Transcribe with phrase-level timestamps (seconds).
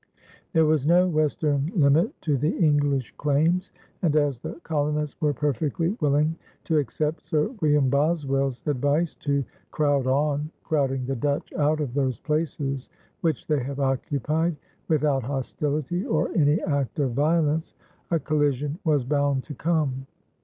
[0.53, 5.95] There was no western limit to the English claims, and, as the colonists were perfectly
[6.01, 11.93] willing to accept Sir William Boswell's advice to "crowd on, crowding the Dutch out of
[11.93, 12.89] those places
[13.21, 14.55] which they have occupied,
[14.87, 17.75] without hostility or any act of violence,"
[18.09, 20.07] a collision was bound to come.